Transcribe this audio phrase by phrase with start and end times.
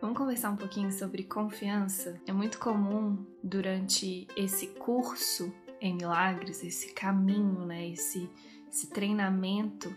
[0.00, 2.20] Vamos conversar um pouquinho sobre confiança?
[2.24, 8.30] É muito comum durante esse curso em milagres, esse caminho, né, esse,
[8.70, 9.92] esse treinamento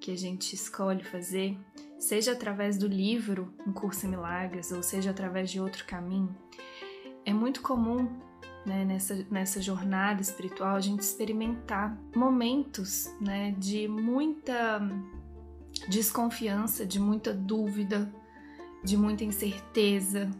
[0.00, 1.58] que a gente escolhe fazer,
[1.98, 6.34] seja através do livro Um Curso em Milagres ou seja através de outro caminho,
[7.22, 8.08] é muito comum
[8.64, 14.80] né, nessa, nessa jornada espiritual a gente experimentar momentos né, de muita
[15.90, 18.10] desconfiança, de muita dúvida,
[18.86, 20.30] de muita incerteza,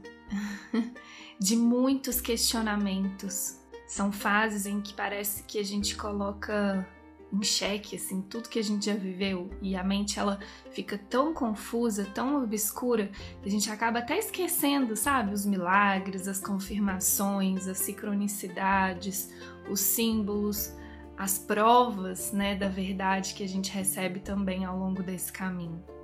[1.38, 3.58] de muitos questionamentos.
[3.88, 6.88] São fases em que parece que a gente coloca
[7.32, 10.38] em xeque assim tudo que a gente já viveu e a mente ela
[10.70, 13.10] fica tão confusa, tão obscura,
[13.42, 19.28] que a gente acaba até esquecendo, sabe, os milagres, as confirmações, as sincronicidades,
[19.68, 20.72] os símbolos,
[21.18, 25.95] as provas, né, da verdade que a gente recebe também ao longo desse caminho.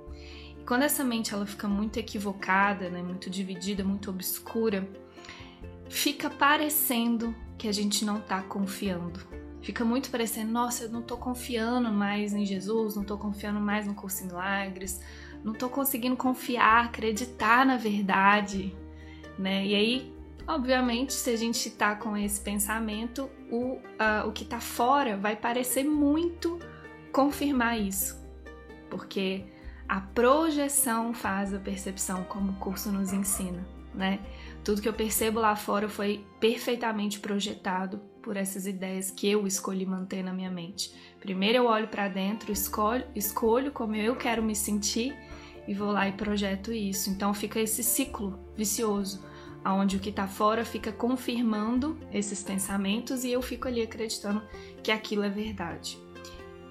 [0.65, 4.87] Quando essa mente ela fica muito equivocada, né, muito dividida, muito obscura,
[5.89, 9.19] fica parecendo que a gente não está confiando,
[9.61, 13.85] fica muito parecendo, nossa, eu não tô confiando mais em Jesus, não tô confiando mais
[13.85, 15.01] no curso em milagres,
[15.43, 18.73] não tô conseguindo confiar, acreditar na verdade,
[19.37, 19.65] né?
[19.65, 20.13] E aí,
[20.47, 25.35] obviamente, se a gente tá com esse pensamento, o, uh, o que tá fora vai
[25.35, 26.57] parecer muito
[27.11, 28.17] confirmar isso,
[28.89, 29.45] porque
[29.87, 34.19] a projeção faz a percepção, como o curso nos ensina, né?
[34.63, 39.85] Tudo que eu percebo lá fora foi perfeitamente projetado por essas ideias que eu escolhi
[39.85, 40.93] manter na minha mente.
[41.19, 45.13] Primeiro eu olho para dentro, escolho, escolho como eu quero me sentir
[45.67, 47.09] e vou lá e projeto isso.
[47.09, 49.23] Então fica esse ciclo vicioso,
[49.63, 54.41] aonde o que está fora fica confirmando esses pensamentos e eu fico ali acreditando
[54.81, 56.02] que aquilo é verdade.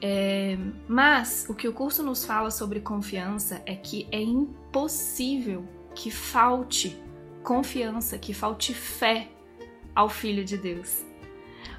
[0.04, 0.58] É,
[0.88, 5.64] mas o que o curso nos fala sobre confiança é que é impossível
[5.94, 7.00] que falte
[7.44, 9.28] confiança, que falte fé
[9.94, 11.04] ao Filho de Deus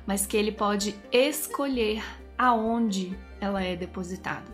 [0.06, 2.04] mas que ele pode escolher
[2.38, 4.52] aonde ela é depositada.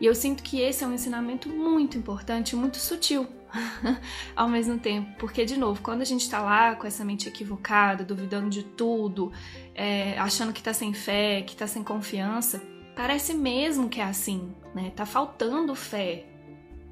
[0.00, 3.26] E eu sinto que esse é um ensinamento muito importante, muito sutil
[4.34, 8.04] ao mesmo tempo, porque, de novo, quando a gente está lá com essa mente equivocada,
[8.04, 9.30] duvidando de tudo,
[9.74, 12.62] é, achando que está sem fé, que está sem confiança,
[12.94, 14.92] parece mesmo que é assim, né?
[14.94, 16.26] Tá faltando fé.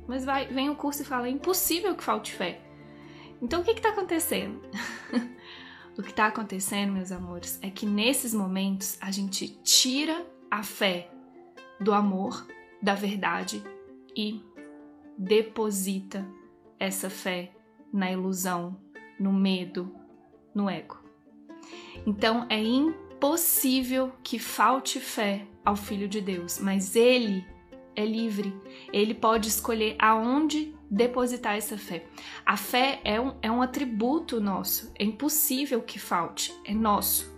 [0.07, 2.61] Mas vai, vem o curso e fala: é impossível que falte fé.
[3.41, 4.61] Então o que está acontecendo?
[5.99, 11.11] O que está acontecendo, meus amores, é que nesses momentos a gente tira a fé
[11.81, 12.47] do amor,
[12.81, 13.61] da verdade
[14.17, 14.41] e
[15.19, 16.25] deposita
[16.79, 17.51] essa fé
[17.93, 18.81] na ilusão,
[19.19, 19.93] no medo,
[20.55, 21.03] no ego.
[22.07, 27.47] Então é impossível que falte fé ao Filho de Deus, mas ele
[27.95, 28.55] é livre.
[28.91, 32.07] Ele pode escolher aonde depositar essa fé.
[32.47, 37.37] A fé é um, é um atributo nosso, é impossível que falte, é nosso.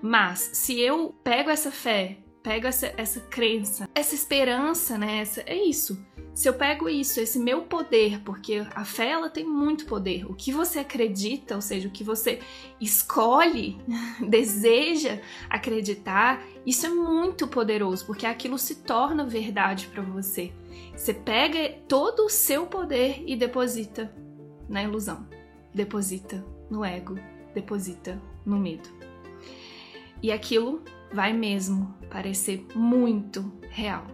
[0.00, 5.18] Mas se eu pego essa fé, pego essa, essa crença, essa esperança, né?
[5.18, 6.00] Essa, é isso.
[6.34, 10.28] Se eu pego isso, esse meu poder, porque a fé ela tem muito poder.
[10.28, 12.40] O que você acredita, ou seja, o que você
[12.80, 13.78] escolhe,
[14.28, 20.52] deseja acreditar, isso é muito poderoso, porque aquilo se torna verdade para você.
[20.96, 24.12] Você pega todo o seu poder e deposita
[24.68, 25.28] na ilusão,
[25.72, 27.16] deposita no ego,
[27.54, 28.88] deposita no medo.
[30.20, 34.04] E aquilo vai mesmo parecer muito real.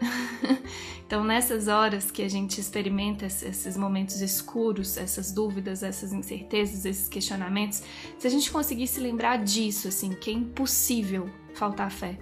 [1.06, 7.08] então, nessas horas que a gente experimenta esses momentos escuros, essas dúvidas, essas incertezas, esses
[7.08, 7.82] questionamentos,
[8.18, 12.18] se a gente conseguir se lembrar disso, assim, que é impossível faltar fé,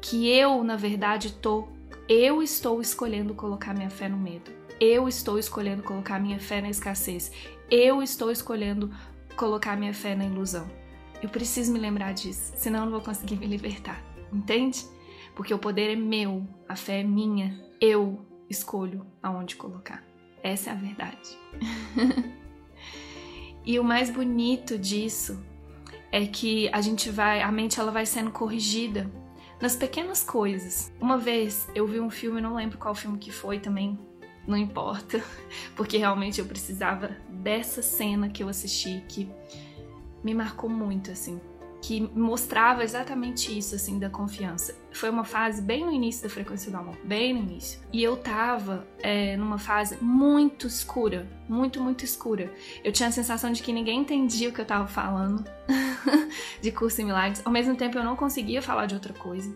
[0.00, 1.68] que eu, na verdade, tô,
[2.08, 6.68] eu estou escolhendo colocar minha fé no medo, eu estou escolhendo colocar minha fé na
[6.68, 7.30] escassez,
[7.70, 8.90] eu estou escolhendo
[9.36, 10.68] colocar minha fé na ilusão.
[11.22, 14.84] Eu preciso me lembrar disso, senão eu não vou conseguir me libertar, entende?
[15.34, 20.04] Porque o poder é meu, a fé é minha, eu escolho aonde colocar.
[20.42, 21.38] Essa é a verdade.
[23.64, 25.42] e o mais bonito disso
[26.12, 29.10] é que a gente vai, a mente ela vai sendo corrigida
[29.60, 30.92] nas pequenas coisas.
[31.00, 33.98] Uma vez eu vi um filme, não lembro qual filme que foi também,
[34.46, 35.24] não importa,
[35.74, 39.28] porque realmente eu precisava dessa cena que eu assisti que
[40.22, 41.40] me marcou muito assim
[41.86, 44.74] que mostrava exatamente isso, assim, da confiança.
[44.90, 47.78] Foi uma fase bem no início da frequência do amor, bem no início.
[47.92, 52.50] E eu tava é, numa fase muito escura, muito, muito escura.
[52.82, 55.44] Eu tinha a sensação de que ninguém entendia o que eu tava falando
[56.62, 57.42] de curso em milagres.
[57.44, 59.54] Ao mesmo tempo, eu não conseguia falar de outra coisa.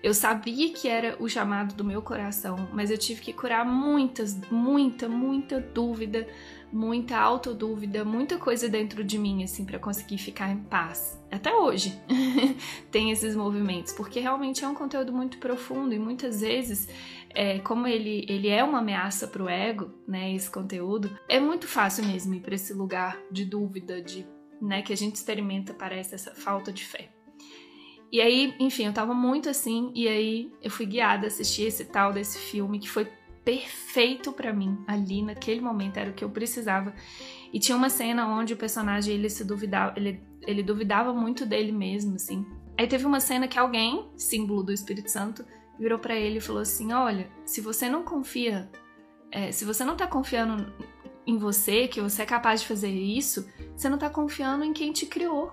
[0.00, 4.38] Eu sabia que era o chamado do meu coração, mas eu tive que curar muitas,
[4.48, 6.24] muita, muita dúvida,
[6.72, 11.18] muita autodúvida, muita coisa dentro de mim, assim, para conseguir ficar em paz.
[11.30, 11.98] Até hoje
[12.90, 16.88] tem esses movimentos, porque realmente é um conteúdo muito profundo e muitas vezes,
[17.30, 22.04] é, como ele, ele é uma ameaça pro ego, né, esse conteúdo, é muito fácil
[22.04, 24.26] mesmo ir para esse lugar de dúvida, de,
[24.60, 27.10] né, que a gente experimenta, parece, essa falta de fé.
[28.10, 31.84] E aí, enfim, eu tava muito assim, e aí eu fui guiada a assistir esse
[31.84, 33.06] tal desse filme que foi
[33.44, 36.94] perfeito para mim ali naquele momento, era o que eu precisava.
[37.52, 41.72] E tinha uma cena onde o personagem ele se duvidava, ele, ele duvidava muito dele
[41.72, 42.46] mesmo, assim.
[42.78, 45.44] Aí teve uma cena que alguém, símbolo do Espírito Santo,
[45.78, 48.70] virou para ele e falou assim: Olha, se você não confia,
[49.30, 50.72] é, se você não tá confiando
[51.26, 54.92] em você, que você é capaz de fazer isso, você não tá confiando em quem
[54.92, 55.52] te criou.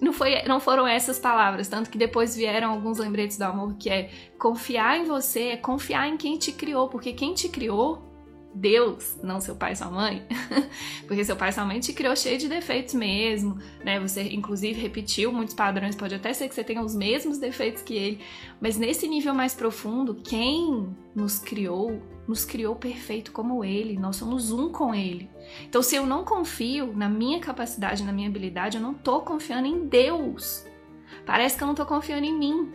[0.00, 3.90] Não, foi, não foram essas palavras, tanto que depois vieram alguns lembretes do amor, que
[3.90, 8.09] é confiar em você, é confiar em quem te criou, porque quem te criou
[8.54, 10.26] Deus, não seu pai e sua mãe,
[11.06, 14.00] porque seu pai e sua mãe te criou cheio de defeitos mesmo, né?
[14.00, 17.94] Você inclusive repetiu muitos padrões, pode até ser que você tenha os mesmos defeitos que
[17.94, 18.20] ele,
[18.60, 24.50] mas nesse nível mais profundo, quem nos criou, nos criou perfeito como ele, nós somos
[24.50, 25.30] um com ele.
[25.68, 29.66] Então, se eu não confio na minha capacidade, na minha habilidade, eu não tô confiando
[29.66, 30.64] em Deus.
[31.24, 32.72] Parece que eu não tô confiando em mim.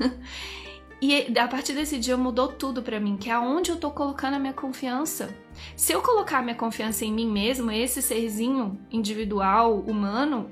[1.06, 4.36] E a partir desse dia mudou tudo para mim, que é aonde eu tô colocando
[4.36, 5.36] a minha confiança.
[5.76, 10.50] Se eu colocar a minha confiança em mim mesmo, esse serzinho individual, humano,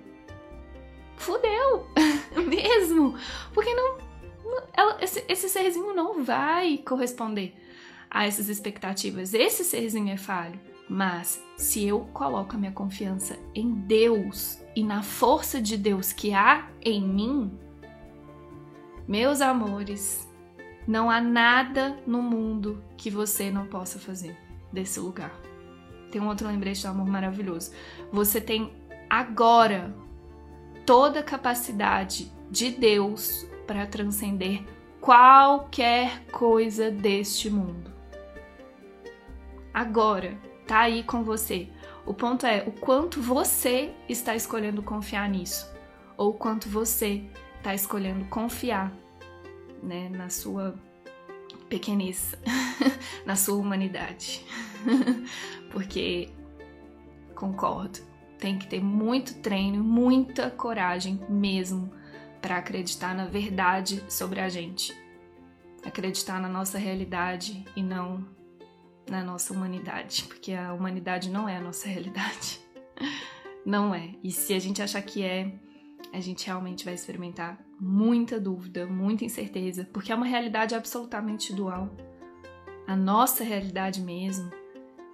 [1.17, 1.87] fudeu
[2.47, 3.15] mesmo.
[3.55, 3.97] Porque não,
[4.75, 7.55] ela, esse, esse serzinho não vai corresponder
[8.11, 9.33] a essas expectativas.
[9.33, 10.61] Esse serzinho é falho.
[10.87, 16.35] Mas se eu coloco a minha confiança em Deus e na força de Deus que
[16.35, 17.59] há em mim,
[19.09, 20.31] meus amores,
[20.87, 24.37] não há nada no mundo que você não possa fazer
[24.73, 25.33] desse lugar.
[26.11, 27.73] Tem um outro lembrete do amor maravilhoso.
[28.11, 28.73] Você tem
[29.09, 29.95] agora
[30.85, 34.63] toda a capacidade de Deus para transcender
[35.01, 37.91] qualquer coisa deste mundo.
[39.73, 40.37] Agora,
[40.67, 41.69] tá aí com você.
[42.05, 45.73] O ponto é o quanto você está escolhendo confiar nisso,
[46.17, 47.25] ou o quanto você
[47.59, 48.93] está escolhendo confiar
[49.83, 50.75] né, na sua
[51.69, 52.35] pequenez,
[53.27, 54.45] na sua humanidade.
[55.71, 56.31] Porque
[57.35, 58.01] concordo,
[58.39, 61.93] tem que ter muito treino, muita coragem mesmo
[62.41, 64.97] para acreditar na verdade sobre a gente.
[65.85, 68.27] Acreditar na nossa realidade e não
[69.09, 72.61] na nossa humanidade, porque a humanidade não é a nossa realidade.
[73.65, 74.17] Não é.
[74.25, 75.55] E se a gente achar que é,
[76.13, 81.91] a gente realmente vai experimentar muita dúvida, muita incerteza, porque é uma realidade absolutamente dual.
[82.87, 84.53] A nossa realidade mesmo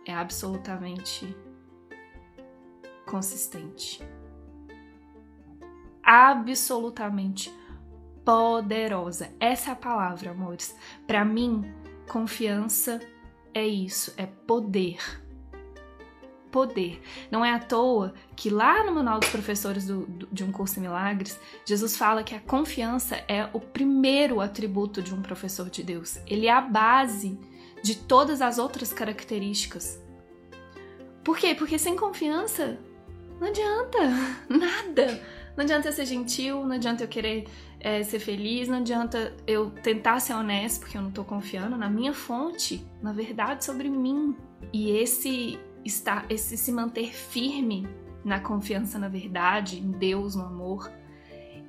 [0.07, 1.35] é absolutamente
[3.07, 4.07] consistente.
[6.03, 7.51] Absolutamente
[8.23, 9.33] poderosa.
[9.41, 10.77] Essa é a palavra, amores.
[11.07, 11.73] Para mim,
[12.07, 13.01] confiança
[13.55, 14.99] é isso, é poder
[16.51, 17.01] poder.
[17.31, 20.79] Não é à toa que lá no Manual dos Professores do, do, de um Curso
[20.79, 25.83] em Milagres, Jesus fala que a confiança é o primeiro atributo de um professor de
[25.83, 26.19] Deus.
[26.27, 27.39] Ele é a base
[27.83, 30.03] de todas as outras características.
[31.23, 31.55] Por quê?
[31.55, 32.79] Porque sem confiança
[33.41, 33.99] não adianta
[34.49, 35.23] nada.
[35.57, 37.49] Não adianta eu ser gentil, não adianta eu querer
[37.81, 41.91] é, ser feliz, não adianta eu tentar ser honesto, porque eu não tô confiando na
[41.91, 44.37] minha fonte, na verdade sobre mim.
[44.73, 47.89] E esse estar, esse se manter firme
[48.25, 50.91] na confiança na verdade, em Deus, no amor,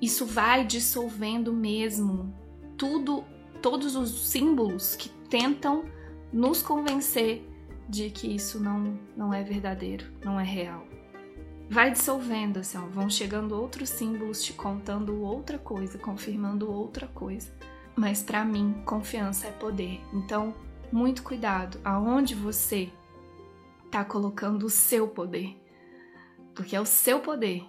[0.02, 2.34] isso vai dissolvendo mesmo
[2.78, 3.24] tudo,
[3.62, 5.84] todos os símbolos que tentam
[6.32, 7.48] nos convencer
[7.88, 10.86] de que isso não, não é verdadeiro, não é real.
[11.70, 17.52] Vai dissolvendo, assim, ó, vão chegando outros símbolos te contando outra coisa, confirmando outra coisa.
[17.96, 20.02] Mas para mim, confiança é poder.
[20.14, 20.56] Então,
[20.92, 22.90] muito cuidado aonde você
[23.90, 25.58] tá colocando o seu poder.
[26.56, 27.64] Porque é o seu poder.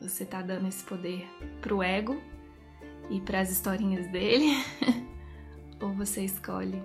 [0.00, 1.26] Você tá dando esse poder
[1.60, 2.20] pro ego
[3.08, 4.52] e para as historinhas dele,
[5.80, 6.82] ou você escolhe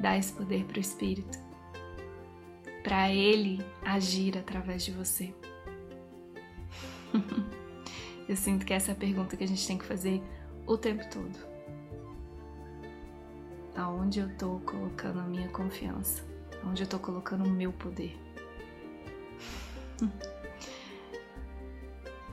[0.00, 1.38] dar esse poder pro espírito,
[2.82, 5.34] para ele agir através de você.
[8.28, 10.22] Eu sinto que essa é a pergunta que a gente tem que fazer
[10.66, 11.52] o tempo todo.
[13.74, 16.31] Aonde eu tô colocando a minha confiança?
[16.64, 18.18] Onde eu tô colocando o meu poder.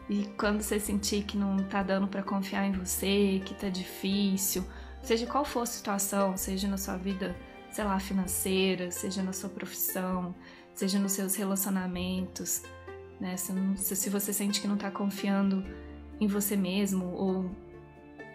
[0.09, 4.65] E quando você sentir que não tá dando para confiar em você, que tá difícil,
[5.03, 7.36] seja qual for a situação, seja na sua vida,
[7.71, 10.33] sei lá, financeira, seja na sua profissão,
[10.74, 12.63] seja nos seus relacionamentos,
[13.19, 13.38] né?
[13.38, 15.63] Se, se você sente que não tá confiando
[16.19, 17.50] em você mesmo ou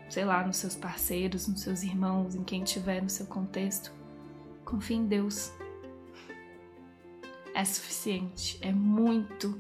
[0.09, 3.93] sei lá, nos seus parceiros, nos seus irmãos, em quem tiver no seu contexto,
[4.65, 5.53] confie em Deus.
[7.55, 9.59] É suficiente, é muito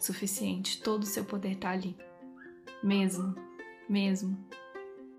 [0.00, 0.82] suficiente.
[0.82, 1.96] Todo o seu poder está ali.
[2.82, 3.34] Mesmo,
[3.88, 4.36] mesmo.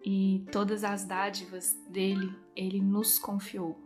[0.04, 3.80] E todas as dádivas dele, ele nos confiou.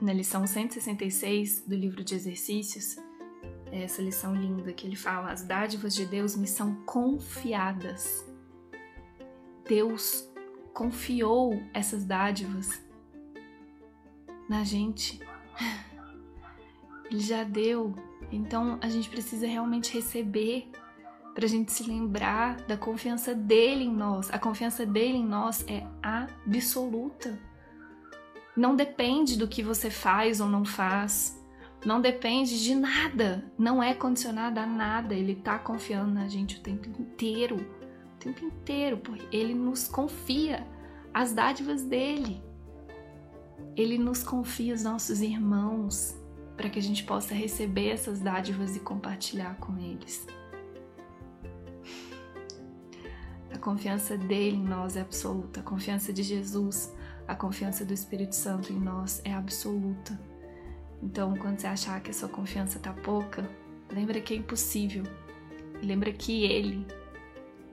[0.00, 2.96] Na lição 166 do livro de exercícios,
[3.70, 8.24] é essa lição linda que ele fala: as dádivas de Deus me são confiadas.
[9.66, 10.28] Deus
[10.74, 12.82] confiou essas dádivas
[14.48, 15.20] na gente.
[17.12, 17.94] Ele já deu.
[18.30, 20.70] Então a gente precisa realmente receber
[21.34, 24.32] para a gente se lembrar da confiança dele em nós.
[24.32, 27.38] A confiança dele em nós é absoluta.
[28.56, 31.40] Não depende do que você faz ou não faz.
[31.84, 33.50] Não depende de nada.
[33.58, 35.14] Não é condicionada a nada.
[35.14, 37.56] Ele está confiando na gente o tempo inteiro
[38.22, 40.66] tempo inteiro, porque Ele nos confia
[41.12, 42.42] as dádivas dele.
[43.76, 46.16] Ele nos confia os nossos irmãos
[46.56, 50.26] para que a gente possa receber essas dádivas e compartilhar com eles.
[53.52, 56.92] A confiança dele em nós é absoluta, a confiança de Jesus,
[57.28, 60.18] a confiança do Espírito Santo em nós é absoluta.
[61.02, 63.48] Então, quando você achar que a sua confiança está pouca,
[63.90, 65.04] lembra que é impossível.
[65.82, 66.86] Lembra que ele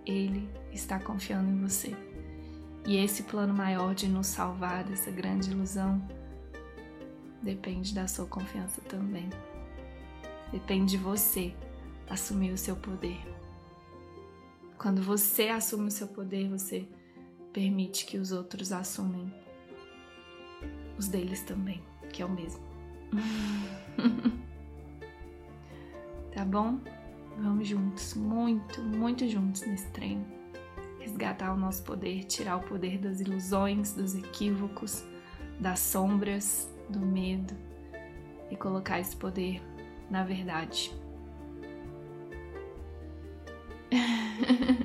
[0.05, 1.95] ele está confiando em você.
[2.85, 6.01] E esse plano maior de nos salvar dessa grande ilusão
[7.41, 9.29] depende da sua confiança também.
[10.51, 11.53] Depende de você
[12.09, 13.19] assumir o seu poder.
[14.77, 16.87] Quando você assume o seu poder, você
[17.51, 19.33] permite que os outros assumem
[20.97, 22.61] os deles também, que é o mesmo.
[26.33, 26.79] tá bom?
[27.37, 30.25] Vamos juntos, muito, muito juntos nesse treino.
[30.99, 35.05] Resgatar o nosso poder, tirar o poder das ilusões, dos equívocos,
[35.59, 37.55] das sombras, do medo
[38.49, 39.61] e colocar esse poder
[40.09, 40.91] na verdade.